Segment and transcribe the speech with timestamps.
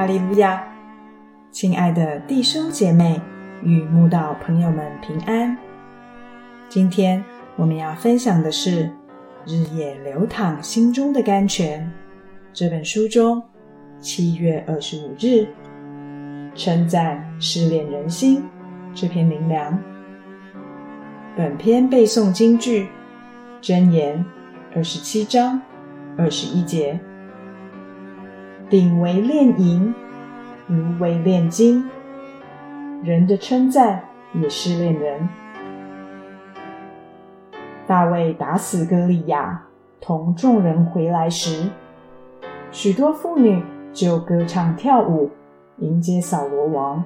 [0.00, 0.66] 哈利路亚！
[1.50, 3.20] 亲爱的弟兄姐妹
[3.62, 5.54] 与慕道朋友们平安。
[6.70, 7.22] 今天
[7.54, 8.84] 我们要分享的是
[9.44, 11.84] 《日夜流淌心中的甘泉》
[12.50, 13.42] 这本书中
[13.98, 15.46] 七月二十五日
[16.54, 18.42] 称赞失恋人心
[18.94, 19.78] 这篇灵粮。
[21.36, 22.88] 本篇背诵京剧
[23.60, 24.24] 箴言
[24.74, 25.60] 二十七章
[26.16, 26.98] 二十一节。
[28.70, 29.92] 鼎为炼银，
[30.68, 31.90] 炉为炼金。
[33.02, 34.00] 人的称赞
[34.32, 35.28] 也是炼人。
[37.88, 39.60] 大卫打死歌利亚，
[40.00, 41.68] 同众人回来时，
[42.70, 43.60] 许多妇女
[43.92, 45.28] 就歌唱跳舞，
[45.78, 47.02] 迎接扫罗王。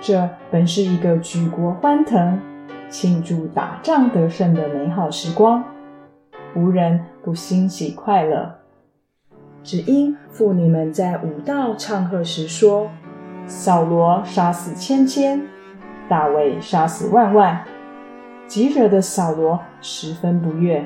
[0.00, 2.40] 这本是一个举国欢腾、
[2.88, 5.62] 庆祝打仗得胜的美好时光，
[6.56, 8.56] 无人不欣喜快乐。
[9.62, 12.90] 只因妇女们在舞蹈唱和时说
[13.46, 15.40] ：“扫罗杀死千千，
[16.08, 17.62] 大卫杀死万万。”
[18.48, 20.84] 急惹的扫罗十分不悦。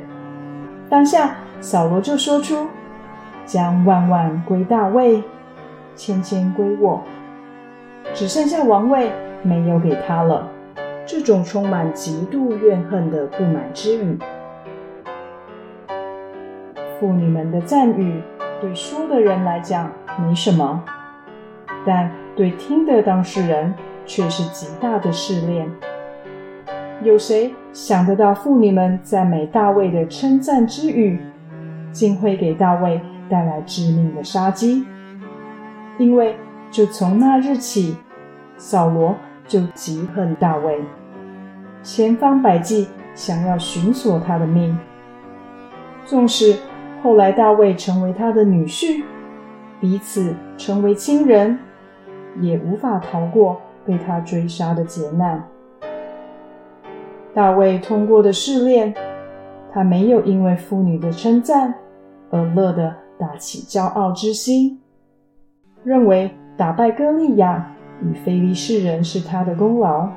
[0.89, 2.67] 当下，扫罗就说出
[3.47, 5.23] ：“将万万归大卫，
[5.95, 7.03] 千千归我，
[8.13, 9.11] 只剩下王位
[9.43, 10.51] 没有给他了。”
[11.07, 14.19] 这种充满极度怨恨的不满之语，
[16.99, 18.23] 妇女们的赞誉。
[18.65, 20.83] 对说的人来讲没什么，
[21.85, 23.75] 但对听的当事人
[24.07, 25.71] 却是极大的试炼。
[27.03, 31.21] 有谁想得到妇女们赞美大卫的称赞之语，
[31.93, 32.99] 竟会给大卫
[33.29, 34.87] 带来致命的杀机？
[35.99, 36.35] 因为
[36.71, 37.95] 就从那日起，
[38.57, 39.15] 扫罗
[39.47, 40.83] 就极恨大卫，
[41.83, 44.75] 千方百计想要寻索他的命，
[46.07, 46.57] 纵使。
[47.05, 49.05] 后来，大卫成为他的女婿，
[49.79, 51.59] 彼此成为亲人，
[52.41, 55.47] 也无法逃过被他追杀的劫难。
[57.35, 58.95] 大卫通过的试炼，
[59.71, 61.75] 他没有因为妇女的称赞
[62.31, 64.81] 而乐得打起骄傲之心，
[65.85, 67.71] 认为打败歌利亚
[68.01, 70.09] 与非利士人是他的功劳。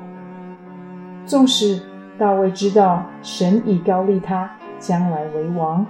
[1.26, 1.82] 纵使
[2.16, 5.84] 大卫知道神已高立他将来为王。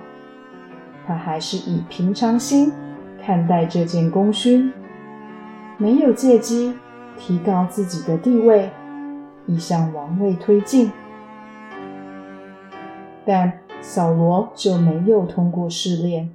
[1.08, 2.70] 他还是以平常心
[3.24, 4.70] 看待这件功勋，
[5.78, 6.76] 没有借机
[7.16, 8.70] 提高自己的地位，
[9.46, 10.92] 以向王位推进。
[13.24, 16.28] 但扫罗就没有通过试炼。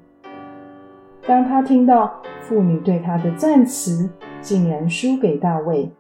[1.28, 4.10] 当他听到妇女对他的赞词
[4.42, 5.92] 竟然输给大卫，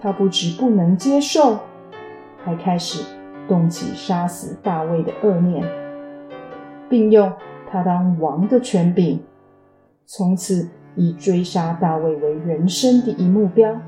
[0.00, 1.60] 他不止不能接受，
[2.44, 3.04] 还开始
[3.46, 5.64] 动起杀死大卫的恶念，
[6.88, 7.32] 并用。
[7.70, 9.20] 他当王的权柄，
[10.06, 13.80] 从此以追杀大卫为人生第一目标，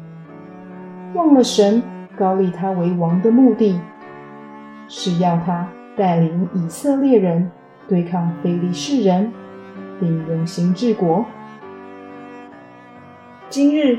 [1.14, 1.82] 忘了神
[2.16, 3.80] 高立他为王的目的，
[4.88, 7.50] 是要他带领以色列人
[7.88, 9.32] 对抗非利士人，
[9.98, 11.24] 并用心治国。
[13.48, 13.98] 今日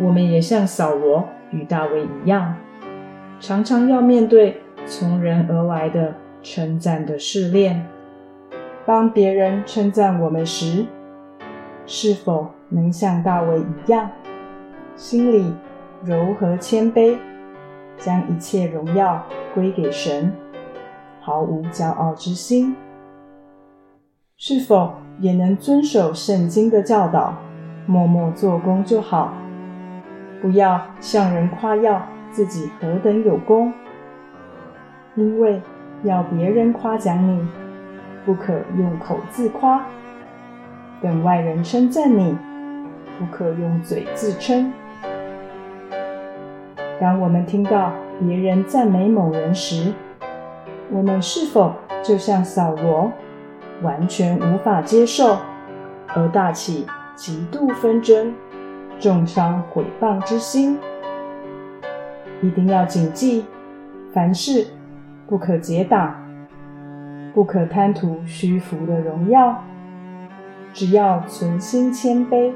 [0.00, 2.54] 我们也像扫罗与大卫一样，
[3.40, 7.84] 常常要面对从人而来的称赞的试炼。
[8.84, 10.84] 当别人称赞我们时，
[11.86, 14.10] 是否能像大卫一样，
[14.96, 15.54] 心里
[16.04, 17.16] 柔和谦卑，
[17.96, 20.32] 将一切荣耀归给神，
[21.20, 22.74] 毫无骄傲之心？
[24.36, 27.36] 是否也能遵守圣经的教导，
[27.86, 29.32] 默默做工就好，
[30.40, 33.72] 不要向人夸耀自己何等有功，
[35.14, 35.62] 因为
[36.02, 37.61] 要别人夸奖你。
[38.24, 39.84] 不可用口自夸，
[41.00, 42.36] 等外人称赞你；
[43.18, 44.72] 不可用嘴自称。
[47.00, 49.92] 当我们听到别人赞美某人时，
[50.90, 53.12] 我们是否就像扫罗，
[53.82, 55.38] 完全无法接受，
[56.14, 56.86] 而大起
[57.16, 58.32] 极度纷争、
[59.00, 60.78] 重伤毁谤之心？
[62.40, 63.44] 一定要谨记，
[64.12, 64.68] 凡事
[65.26, 66.21] 不可结党。
[67.34, 69.62] 不可贪图虚浮的荣耀，
[70.72, 72.52] 只要存心谦卑，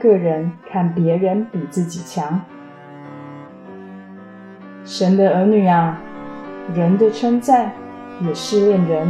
[0.00, 2.40] 个人看别人比自己强。
[4.84, 5.98] 神的儿女啊，
[6.74, 7.72] 人的称赞
[8.20, 9.08] 也试炼人，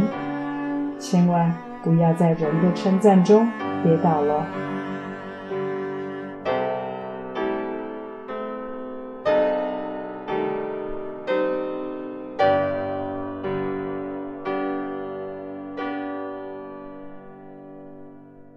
[0.99, 3.47] 千万不要在人的称赞中
[3.83, 4.45] 跌倒了。